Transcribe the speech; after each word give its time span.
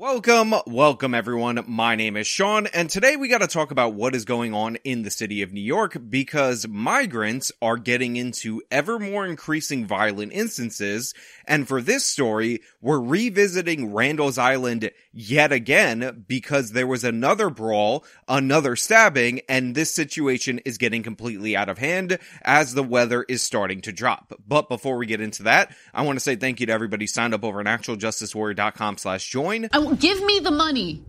Welcome, 0.00 0.54
welcome 0.66 1.12
everyone. 1.12 1.62
My 1.66 1.94
name 1.94 2.16
is 2.16 2.26
Sean, 2.26 2.66
and 2.68 2.88
today 2.88 3.16
we 3.16 3.28
got 3.28 3.42
to 3.42 3.46
talk 3.46 3.70
about 3.70 3.92
what 3.92 4.14
is 4.14 4.24
going 4.24 4.54
on 4.54 4.76
in 4.76 5.02
the 5.02 5.10
city 5.10 5.42
of 5.42 5.52
New 5.52 5.60
York 5.60 5.94
because 6.08 6.66
migrants 6.66 7.52
are 7.60 7.76
getting 7.76 8.16
into 8.16 8.62
ever 8.70 8.98
more 8.98 9.26
increasing 9.26 9.84
violent 9.84 10.32
instances. 10.32 11.12
And 11.46 11.68
for 11.68 11.82
this 11.82 12.06
story, 12.06 12.62
we're 12.80 12.98
revisiting 12.98 13.92
Randall's 13.92 14.38
Island 14.38 14.90
yet 15.12 15.52
again 15.52 16.24
because 16.26 16.72
there 16.72 16.86
was 16.86 17.04
another 17.04 17.50
brawl, 17.50 18.02
another 18.26 18.76
stabbing, 18.76 19.42
and 19.50 19.74
this 19.74 19.92
situation 19.92 20.60
is 20.60 20.78
getting 20.78 21.02
completely 21.02 21.54
out 21.54 21.68
of 21.68 21.76
hand 21.76 22.18
as 22.40 22.72
the 22.72 22.82
weather 22.82 23.22
is 23.28 23.42
starting 23.42 23.82
to 23.82 23.92
drop. 23.92 24.32
But 24.48 24.70
before 24.70 24.96
we 24.96 25.04
get 25.04 25.20
into 25.20 25.42
that, 25.42 25.76
I 25.92 26.00
want 26.02 26.16
to 26.16 26.20
say 26.20 26.36
thank 26.36 26.58
you 26.58 26.64
to 26.66 26.72
everybody 26.72 27.06
signed 27.06 27.34
up 27.34 27.44
over 27.44 27.60
at 27.60 27.66
actualjusticewarrior.com 27.66 28.96
slash 28.96 29.28
join. 29.28 29.68
Give 29.98 30.22
me 30.24 30.38
the 30.38 30.50
money. 30.50 31.04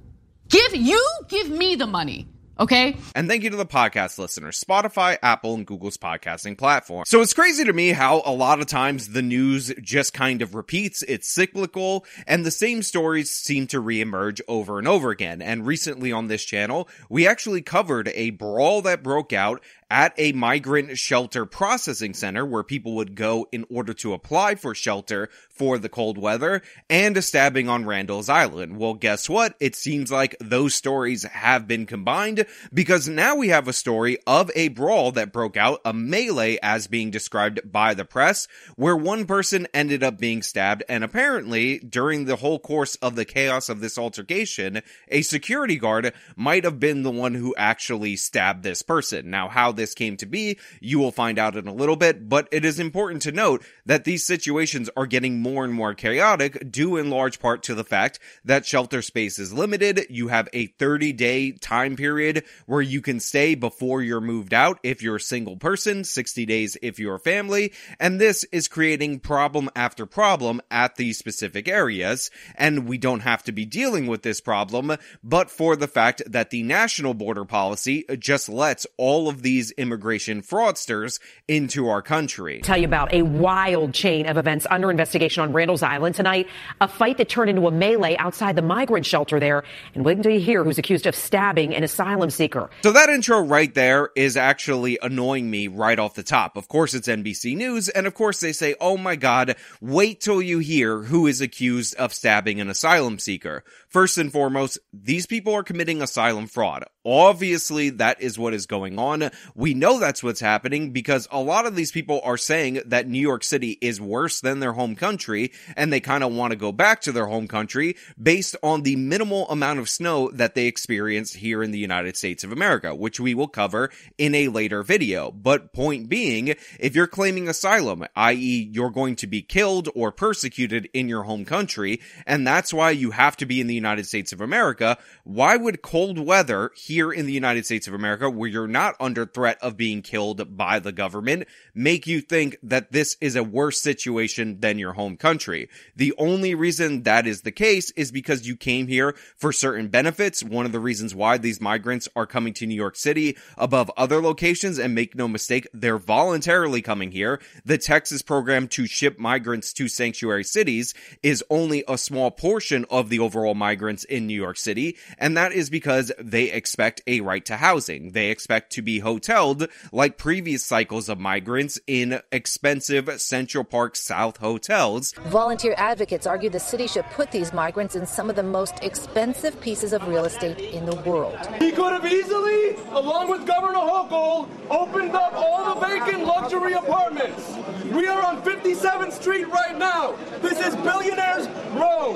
Give 0.49 0.75
you 0.75 1.05
give 1.27 1.49
me 1.49 1.75
the 1.75 1.87
money. 1.87 2.27
Okay. 2.61 2.95
And 3.15 3.27
thank 3.27 3.41
you 3.41 3.49
to 3.49 3.57
the 3.57 3.65
podcast 3.65 4.19
listeners, 4.19 4.63
Spotify, 4.63 5.17
Apple, 5.23 5.55
and 5.55 5.65
Google's 5.65 5.97
podcasting 5.97 6.55
platform. 6.55 7.05
So 7.07 7.21
it's 7.21 7.33
crazy 7.33 7.63
to 7.63 7.73
me 7.73 7.89
how 7.89 8.21
a 8.23 8.31
lot 8.31 8.59
of 8.59 8.67
times 8.67 9.09
the 9.09 9.23
news 9.23 9.73
just 9.81 10.13
kind 10.13 10.43
of 10.43 10.53
repeats. 10.53 11.01
It's 11.07 11.27
cyclical 11.27 12.05
and 12.27 12.45
the 12.45 12.51
same 12.51 12.83
stories 12.83 13.31
seem 13.31 13.65
to 13.67 13.81
reemerge 13.81 14.41
over 14.47 14.77
and 14.77 14.87
over 14.87 15.09
again. 15.09 15.41
And 15.41 15.65
recently 15.65 16.11
on 16.11 16.27
this 16.27 16.43
channel, 16.43 16.87
we 17.09 17.25
actually 17.25 17.63
covered 17.63 18.09
a 18.09 18.29
brawl 18.29 18.83
that 18.83 19.01
broke 19.01 19.33
out 19.33 19.63
at 19.91 20.13
a 20.17 20.31
migrant 20.31 20.97
shelter 20.97 21.45
processing 21.45 22.13
center 22.13 22.45
where 22.45 22.63
people 22.63 22.95
would 22.95 23.13
go 23.13 23.45
in 23.51 23.65
order 23.69 23.93
to 23.93 24.13
apply 24.13 24.55
for 24.55 24.73
shelter 24.73 25.29
for 25.49 25.77
the 25.77 25.89
cold 25.89 26.17
weather 26.17 26.61
and 26.89 27.17
a 27.17 27.21
stabbing 27.21 27.67
on 27.67 27.83
Randall's 27.83 28.29
Island. 28.29 28.77
Well, 28.77 28.93
guess 28.93 29.27
what? 29.27 29.53
It 29.59 29.75
seems 29.75 30.09
like 30.09 30.37
those 30.39 30.73
stories 30.73 31.23
have 31.23 31.67
been 31.67 31.85
combined 31.85 32.45
because 32.73 33.09
now 33.09 33.35
we 33.35 33.49
have 33.49 33.67
a 33.67 33.73
story 33.73 34.17
of 34.25 34.49
a 34.55 34.69
brawl 34.69 35.11
that 35.11 35.33
broke 35.33 35.57
out, 35.57 35.81
a 35.83 35.91
melee 35.91 36.57
as 36.63 36.87
being 36.87 37.11
described 37.11 37.59
by 37.69 37.93
the 37.93 38.05
press, 38.05 38.47
where 38.77 38.95
one 38.95 39.25
person 39.25 39.67
ended 39.73 40.03
up 40.03 40.17
being 40.17 40.41
stabbed 40.41 40.83
and 40.87 41.03
apparently 41.03 41.79
during 41.79 42.23
the 42.23 42.37
whole 42.37 42.59
course 42.59 42.95
of 42.95 43.17
the 43.17 43.25
chaos 43.25 43.67
of 43.67 43.81
this 43.81 43.97
altercation, 43.97 44.81
a 45.09 45.21
security 45.21 45.75
guard 45.75 46.13
might 46.37 46.63
have 46.63 46.79
been 46.79 47.03
the 47.03 47.11
one 47.11 47.35
who 47.35 47.53
actually 47.57 48.15
stabbed 48.15 48.63
this 48.63 48.81
person. 48.81 49.29
Now, 49.29 49.49
how 49.49 49.73
this 49.81 49.95
came 49.95 50.15
to 50.17 50.27
be, 50.27 50.59
you 50.79 50.99
will 50.99 51.11
find 51.11 51.39
out 51.39 51.55
in 51.55 51.67
a 51.67 51.73
little 51.73 51.95
bit, 51.95 52.29
but 52.29 52.47
it 52.51 52.63
is 52.63 52.79
important 52.79 53.23
to 53.23 53.31
note 53.31 53.63
that 53.87 54.03
these 54.03 54.23
situations 54.23 54.91
are 54.95 55.07
getting 55.07 55.41
more 55.41 55.65
and 55.65 55.73
more 55.73 55.95
chaotic 55.95 56.71
due 56.71 56.97
in 56.97 57.09
large 57.09 57.39
part 57.39 57.63
to 57.63 57.73
the 57.73 57.83
fact 57.83 58.19
that 58.45 58.63
shelter 58.63 59.01
space 59.01 59.39
is 59.39 59.51
limited. 59.51 60.05
You 60.11 60.27
have 60.27 60.47
a 60.53 60.67
30 60.67 61.13
day 61.13 61.51
time 61.53 61.95
period 61.95 62.43
where 62.67 62.81
you 62.81 63.01
can 63.01 63.19
stay 63.19 63.55
before 63.55 64.03
you're 64.03 64.21
moved 64.21 64.53
out 64.53 64.79
if 64.83 65.01
you're 65.01 65.15
a 65.15 65.19
single 65.19 65.57
person, 65.57 66.03
60 66.03 66.45
days 66.45 66.77
if 66.83 66.99
you're 66.99 67.15
a 67.15 67.19
family, 67.19 67.73
and 67.99 68.21
this 68.21 68.43
is 68.51 68.67
creating 68.67 69.19
problem 69.19 69.67
after 69.75 70.05
problem 70.05 70.61
at 70.69 70.95
these 70.95 71.17
specific 71.17 71.67
areas. 71.67 72.29
And 72.53 72.87
we 72.87 72.99
don't 72.99 73.21
have 73.21 73.43
to 73.45 73.51
be 73.51 73.65
dealing 73.65 74.05
with 74.05 74.21
this 74.21 74.41
problem, 74.41 74.95
but 75.23 75.49
for 75.49 75.75
the 75.75 75.87
fact 75.87 76.21
that 76.27 76.51
the 76.51 76.61
national 76.61 77.15
border 77.15 77.45
policy 77.45 78.05
just 78.19 78.47
lets 78.47 78.85
all 78.97 79.27
of 79.27 79.41
these 79.41 79.70
immigration 79.71 80.41
fraudsters 80.41 81.19
into 81.47 81.89
our 81.89 82.01
country. 82.01 82.61
Tell 82.61 82.77
you 82.77 82.85
about 82.85 83.13
a 83.13 83.21
wild 83.21 83.93
chain 83.93 84.27
of 84.27 84.37
events 84.37 84.67
under 84.69 84.89
investigation 84.91 85.43
on 85.43 85.53
Randall's 85.53 85.83
Island 85.83 86.15
tonight. 86.15 86.47
A 86.79 86.87
fight 86.87 87.17
that 87.17 87.29
turned 87.29 87.49
into 87.49 87.67
a 87.67 87.71
melee 87.71 88.15
outside 88.17 88.55
the 88.55 88.61
migrant 88.61 89.05
shelter 89.05 89.39
there. 89.39 89.63
And 89.95 90.05
wait 90.05 90.17
until 90.17 90.31
you 90.31 90.39
hear 90.39 90.63
who's 90.63 90.77
accused 90.77 91.05
of 91.05 91.15
stabbing 91.15 91.73
an 91.73 91.83
asylum 91.83 92.29
seeker. 92.29 92.69
So 92.83 92.91
that 92.91 93.09
intro 93.09 93.41
right 93.41 93.73
there 93.73 94.09
is 94.15 94.37
actually 94.37 94.97
annoying 95.01 95.49
me 95.49 95.67
right 95.67 95.99
off 95.99 96.15
the 96.15 96.23
top. 96.23 96.57
Of 96.57 96.67
course, 96.67 96.93
it's 96.93 97.07
NBC 97.07 97.55
News. 97.55 97.89
And 97.89 98.07
of 98.07 98.13
course, 98.13 98.39
they 98.39 98.51
say, 98.51 98.75
oh 98.79 98.97
my 98.97 99.15
God, 99.15 99.55
wait 99.81 100.21
till 100.21 100.41
you 100.41 100.59
hear 100.59 101.03
who 101.03 101.27
is 101.27 101.41
accused 101.41 101.95
of 101.95 102.13
stabbing 102.13 102.59
an 102.59 102.69
asylum 102.69 103.19
seeker. 103.19 103.63
First 103.87 104.17
and 104.17 104.31
foremost, 104.31 104.79
these 104.93 105.25
people 105.25 105.53
are 105.53 105.63
committing 105.63 106.01
asylum 106.01 106.47
fraud. 106.47 106.85
Obviously, 107.05 107.89
that 107.89 108.21
is 108.21 108.37
what 108.37 108.53
is 108.53 108.65
going 108.65 108.99
on. 108.99 109.31
We 109.61 109.75
know 109.75 109.99
that's 109.99 110.23
what's 110.23 110.39
happening 110.39 110.89
because 110.89 111.27
a 111.29 111.39
lot 111.39 111.67
of 111.67 111.75
these 111.75 111.91
people 111.91 112.19
are 112.23 112.35
saying 112.35 112.81
that 112.87 113.07
New 113.07 113.19
York 113.19 113.43
City 113.43 113.77
is 113.79 114.01
worse 114.01 114.41
than 114.41 114.59
their 114.59 114.73
home 114.73 114.95
country 114.95 115.51
and 115.75 115.93
they 115.93 115.99
kind 115.99 116.23
of 116.23 116.33
want 116.33 116.49
to 116.49 116.57
go 116.57 116.71
back 116.71 117.01
to 117.01 117.11
their 117.11 117.27
home 117.27 117.47
country 117.47 117.95
based 118.19 118.55
on 118.63 118.81
the 118.81 118.95
minimal 118.95 119.47
amount 119.49 119.77
of 119.77 119.87
snow 119.87 120.31
that 120.31 120.55
they 120.55 120.65
experienced 120.65 121.35
here 121.35 121.61
in 121.61 121.69
the 121.69 121.77
United 121.77 122.17
States 122.17 122.43
of 122.43 122.51
America, 122.51 122.95
which 122.95 123.19
we 123.19 123.35
will 123.35 123.47
cover 123.47 123.91
in 124.17 124.33
a 124.33 124.47
later 124.47 124.81
video. 124.81 125.29
But 125.29 125.73
point 125.73 126.09
being, 126.09 126.55
if 126.79 126.95
you're 126.95 127.05
claiming 127.05 127.47
asylum, 127.47 128.03
i.e. 128.15 128.71
you're 128.73 128.89
going 128.89 129.15
to 129.17 129.27
be 129.27 129.43
killed 129.43 129.89
or 129.93 130.11
persecuted 130.11 130.89
in 130.91 131.07
your 131.07 131.21
home 131.21 131.45
country, 131.45 132.01
and 132.25 132.47
that's 132.47 132.73
why 132.73 132.89
you 132.89 133.11
have 133.11 133.37
to 133.37 133.45
be 133.45 133.61
in 133.61 133.67
the 133.67 133.75
United 133.75 134.07
States 134.07 134.33
of 134.33 134.41
America, 134.41 134.97
why 135.23 135.55
would 135.55 135.83
cold 135.83 136.17
weather 136.17 136.71
here 136.75 137.11
in 137.11 137.27
the 137.27 137.33
United 137.33 137.63
States 137.63 137.87
of 137.87 137.93
America, 137.93 138.27
where 138.27 138.49
you're 138.49 138.67
not 138.67 138.95
under 138.99 139.23
threat 139.23 139.40
of 139.47 139.77
being 139.77 140.01
killed 140.01 140.57
by 140.57 140.79
the 140.79 140.91
government, 140.91 141.47
make 141.73 142.07
you 142.07 142.21
think 142.21 142.57
that 142.63 142.91
this 142.91 143.17
is 143.21 143.35
a 143.35 143.43
worse 143.43 143.81
situation 143.81 144.59
than 144.59 144.79
your 144.79 144.93
home 144.93 145.17
country. 145.17 145.69
The 145.95 146.13
only 146.17 146.55
reason 146.55 147.03
that 147.03 147.27
is 147.27 147.41
the 147.41 147.51
case 147.51 147.91
is 147.91 148.11
because 148.11 148.47
you 148.47 148.55
came 148.55 148.87
here 148.87 149.15
for 149.37 149.51
certain 149.51 149.87
benefits. 149.87 150.43
One 150.43 150.65
of 150.65 150.71
the 150.71 150.79
reasons 150.79 151.15
why 151.15 151.37
these 151.37 151.61
migrants 151.61 152.07
are 152.15 152.25
coming 152.25 152.53
to 152.55 152.65
New 152.65 152.75
York 152.75 152.95
City 152.95 153.37
above 153.57 153.91
other 153.97 154.21
locations, 154.21 154.79
and 154.79 154.95
make 154.95 155.15
no 155.15 155.27
mistake, 155.27 155.67
they're 155.73 155.97
voluntarily 155.97 156.81
coming 156.81 157.11
here. 157.11 157.39
The 157.65 157.77
Texas 157.77 158.21
program 158.21 158.67
to 158.69 158.85
ship 158.85 159.19
migrants 159.19 159.73
to 159.73 159.87
sanctuary 159.87 160.43
cities 160.43 160.93
is 161.23 161.43
only 161.49 161.83
a 161.87 161.97
small 161.97 162.31
portion 162.31 162.85
of 162.89 163.09
the 163.09 163.19
overall 163.19 163.55
migrants 163.55 164.03
in 164.03 164.27
New 164.27 164.35
York 164.35 164.57
City, 164.57 164.97
and 165.17 165.35
that 165.37 165.51
is 165.51 165.69
because 165.69 166.11
they 166.19 166.51
expect 166.51 167.01
a 167.07 167.21
right 167.21 167.45
to 167.45 167.57
housing. 167.57 168.11
They 168.11 168.29
expect 168.29 168.71
to 168.73 168.81
be 168.81 168.99
hoteled 169.31 169.69
like 169.91 170.17
previous 170.17 170.63
cycles 170.63 171.09
of 171.09 171.19
migrants 171.19 171.79
in 171.87 172.19
expensive 172.31 173.21
Central 173.21 173.63
Park 173.63 173.95
South 173.95 174.37
hotels. 174.37 175.13
Volunteer 175.27 175.73
advocates 175.77 176.27
argue 176.27 176.49
the 176.49 176.59
city 176.59 176.87
should 176.87 177.05
put 177.05 177.31
these 177.31 177.53
migrants 177.53 177.95
in 177.95 178.05
some 178.05 178.29
of 178.29 178.35
the 178.35 178.43
most 178.43 178.83
expensive 178.83 179.59
pieces 179.61 179.93
of 179.93 180.05
real 180.07 180.25
estate 180.25 180.59
in 180.59 180.85
the 180.85 180.95
world. 181.01 181.37
He 181.59 181.71
could 181.71 181.93
have 181.93 182.05
easily, 182.05 182.75
along 182.91 183.29
with 183.29 183.45
Governor 183.45 183.79
Hochul, 183.79 184.49
opened 184.69 185.15
up 185.15 185.33
all 185.33 185.75
the 185.75 185.87
vacant 185.87 186.25
luxury 186.25 186.73
apartments. 186.73 187.55
We 187.93 188.07
are 188.07 188.23
on 188.23 188.41
57th 188.41 189.13
Street 189.13 189.47
right 189.47 189.77
now. 189.77 190.15
This 190.41 190.59
is 190.59 190.75
Billionaires 190.77 191.47
Row. 191.73 192.13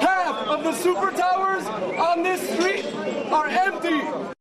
Half 0.00 0.48
of 0.48 0.64
the 0.64 0.72
super 0.72 1.10
towers 1.10 1.64
on 1.66 2.22
this 2.22 2.40
street 2.50 2.86
are 3.30 3.48
empty. 3.48 4.37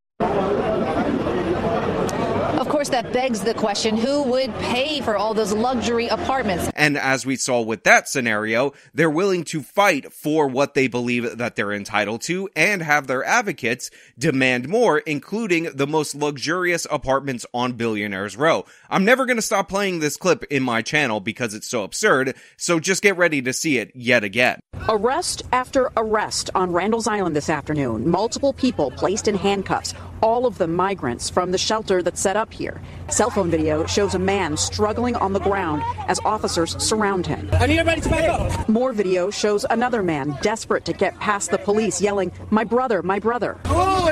Of 2.87 2.93
course, 2.93 3.03
that 3.03 3.13
begs 3.13 3.41
the 3.41 3.53
question 3.53 3.97
who 3.97 4.23
would 4.23 4.53
pay 4.59 5.01
for 5.01 5.17
all 5.17 5.33
those 5.33 5.51
luxury 5.51 6.07
apartments? 6.07 6.71
And 6.73 6.97
as 6.97 7.25
we 7.25 7.35
saw 7.35 7.61
with 7.61 7.83
that 7.83 8.07
scenario, 8.07 8.71
they're 8.93 9.09
willing 9.09 9.43
to 9.45 9.61
fight 9.61 10.13
for 10.13 10.47
what 10.47 10.73
they 10.73 10.87
believe 10.87 11.37
that 11.37 11.57
they're 11.57 11.73
entitled 11.73 12.21
to 12.21 12.47
and 12.55 12.81
have 12.81 13.07
their 13.07 13.25
advocates 13.25 13.91
demand 14.17 14.69
more, 14.69 14.99
including 14.99 15.63
the 15.75 15.85
most 15.85 16.15
luxurious 16.15 16.87
apartments 16.89 17.45
on 17.53 17.73
Billionaires 17.73 18.37
Row. 18.37 18.63
I'm 18.89 19.03
never 19.03 19.25
going 19.25 19.35
to 19.35 19.41
stop 19.41 19.67
playing 19.67 19.99
this 19.99 20.15
clip 20.15 20.45
in 20.45 20.63
my 20.63 20.81
channel 20.81 21.19
because 21.19 21.53
it's 21.53 21.67
so 21.67 21.83
absurd, 21.83 22.35
so 22.55 22.79
just 22.79 23.03
get 23.03 23.17
ready 23.17 23.41
to 23.41 23.51
see 23.51 23.79
it 23.79 23.91
yet 23.95 24.23
again. 24.23 24.61
Arrest 24.87 25.41
after 25.51 25.91
arrest 25.97 26.51
on 26.55 26.71
Randall's 26.71 27.07
Island 27.07 27.35
this 27.35 27.49
afternoon. 27.49 28.09
Multiple 28.09 28.53
people 28.53 28.91
placed 28.91 29.27
in 29.27 29.35
handcuffs, 29.35 29.93
all 30.21 30.45
of 30.45 30.57
them 30.57 30.73
migrants 30.73 31.29
from 31.29 31.51
the 31.51 31.57
shelter 31.57 32.01
that's 32.01 32.21
set 32.21 32.37
up 32.37 32.53
here. 32.53 32.76
Cell 33.09 33.29
phone 33.29 33.49
video 33.49 33.85
shows 33.85 34.15
a 34.15 34.19
man 34.19 34.57
struggling 34.57 35.15
on 35.15 35.33
the 35.33 35.39
ground 35.39 35.83
as 36.07 36.19
officers 36.25 36.81
surround 36.81 37.25
him. 37.25 37.49
I 37.53 37.65
need 37.67 37.79
everybody 37.79 38.01
to 38.01 38.09
back 38.09 38.29
up. 38.29 38.69
More 38.69 38.93
video 38.93 39.29
shows 39.29 39.65
another 39.69 40.03
man 40.03 40.37
desperate 40.41 40.85
to 40.85 40.93
get 40.93 41.17
past 41.19 41.51
the 41.51 41.57
police 41.57 42.01
yelling, 42.01 42.31
My 42.49 42.63
brother, 42.63 43.01
my 43.03 43.19
brother. 43.19 43.57
Oh, 43.65 44.07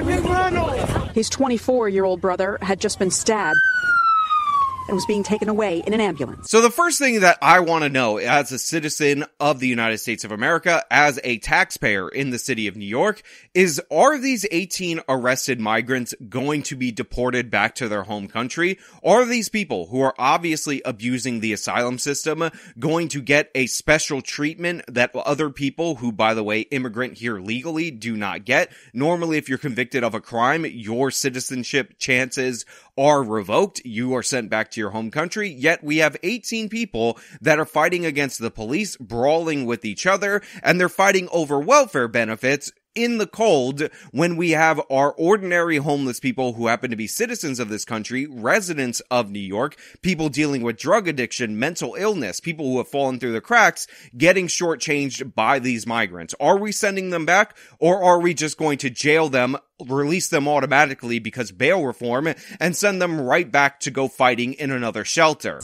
His 1.13 1.29
24 1.29 1.89
year 1.89 2.05
old 2.05 2.21
brother 2.21 2.57
had 2.61 2.79
just 2.79 2.99
been 2.99 3.11
stabbed 3.11 3.57
and 4.87 4.95
was 4.95 5.05
being 5.05 5.23
taken 5.23 5.49
away 5.49 5.83
in 5.85 5.93
an 5.93 6.01
ambulance. 6.01 6.49
So 6.49 6.61
the 6.61 6.69
first 6.69 6.99
thing 6.99 7.21
that 7.21 7.37
I 7.41 7.59
want 7.59 7.83
to 7.83 7.89
know 7.89 8.17
as 8.17 8.51
a 8.51 8.59
citizen 8.59 9.25
of 9.39 9.59
the 9.59 9.67
United 9.67 9.97
States 9.97 10.23
of 10.23 10.31
America, 10.31 10.83
as 10.91 11.19
a 11.23 11.39
taxpayer 11.39 12.07
in 12.09 12.29
the 12.29 12.39
city 12.39 12.67
of 12.67 12.75
New 12.75 12.85
York, 12.85 13.21
is 13.53 13.81
are 13.91 14.17
these 14.17 14.45
18 14.51 15.01
arrested 15.09 15.59
migrants 15.59 16.13
going 16.29 16.63
to 16.63 16.75
be 16.75 16.91
deported 16.91 17.49
back 17.49 17.75
to 17.75 17.87
their 17.87 18.03
home 18.03 18.27
country? 18.27 18.77
Are 19.03 19.25
these 19.25 19.49
people 19.49 19.87
who 19.87 20.01
are 20.01 20.13
obviously 20.17 20.81
abusing 20.85 21.39
the 21.39 21.53
asylum 21.53 21.97
system 21.97 22.49
going 22.77 23.07
to 23.09 23.21
get 23.21 23.49
a 23.55 23.67
special 23.67 24.21
treatment 24.21 24.83
that 24.87 25.15
other 25.15 25.49
people 25.49 25.95
who, 25.95 26.11
by 26.11 26.33
the 26.33 26.43
way, 26.43 26.61
immigrant 26.61 27.17
here 27.17 27.39
legally 27.39 27.91
do 27.91 28.15
not 28.15 28.45
get? 28.45 28.71
Normally, 28.93 29.37
if 29.37 29.49
you're 29.49 29.57
convicted 29.57 30.03
of 30.03 30.13
a 30.13 30.21
crime, 30.21 30.65
your 30.65 31.11
citizenship 31.11 31.95
chances 31.97 32.65
are 32.97 33.23
revoked. 33.23 33.81
You 33.85 34.15
are 34.15 34.23
sent 34.23 34.49
back 34.49 34.71
to 34.71 34.79
your 34.79 34.91
home 34.91 35.11
country. 35.11 35.49
Yet 35.49 35.83
we 35.83 35.97
have 35.97 36.17
18 36.23 36.69
people 36.69 37.17
that 37.41 37.59
are 37.59 37.65
fighting 37.65 38.05
against 38.05 38.39
the 38.39 38.51
police, 38.51 38.97
brawling 38.97 39.65
with 39.65 39.85
each 39.85 40.05
other, 40.05 40.41
and 40.63 40.79
they're 40.79 40.89
fighting 40.89 41.27
over 41.31 41.59
welfare 41.59 42.07
benefits 42.07 42.71
in 42.95 43.17
the 43.17 43.27
cold 43.27 43.89
when 44.11 44.37
we 44.37 44.51
have 44.51 44.81
our 44.89 45.11
ordinary 45.13 45.77
homeless 45.77 46.19
people 46.19 46.53
who 46.53 46.67
happen 46.67 46.89
to 46.89 46.95
be 46.95 47.07
citizens 47.07 47.59
of 47.59 47.69
this 47.69 47.85
country, 47.85 48.25
residents 48.25 49.01
of 49.11 49.29
New 49.29 49.39
York, 49.39 49.75
people 50.01 50.29
dealing 50.29 50.61
with 50.61 50.77
drug 50.77 51.07
addiction, 51.07 51.59
mental 51.59 51.95
illness, 51.95 52.39
people 52.39 52.65
who 52.65 52.77
have 52.77 52.87
fallen 52.87 53.19
through 53.19 53.33
the 53.33 53.41
cracks, 53.41 53.85
getting 54.17 54.47
shortchanged 54.47 55.35
by 55.35 55.59
these 55.59 55.85
migrants. 55.85 56.33
Are 56.39 56.57
we 56.57 56.71
sending 56.71 57.09
them 57.09 57.25
back 57.25 57.55
or 57.79 58.01
are 58.01 58.19
we 58.19 58.33
just 58.33 58.57
going 58.57 58.77
to 58.79 58.89
jail 58.89 59.27
them 59.27 59.57
release 59.87 60.29
them 60.29 60.47
automatically 60.47 61.19
because 61.19 61.51
bail 61.51 61.85
reform 61.85 62.33
and 62.59 62.75
send 62.75 63.01
them 63.01 63.19
right 63.19 63.51
back 63.51 63.79
to 63.81 63.91
go 63.91 64.07
fighting 64.07 64.53
in 64.53 64.71
another 64.71 65.03
shelter. 65.03 65.61